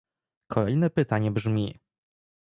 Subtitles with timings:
[0.47, 1.79] Kolejne pytanie brzmi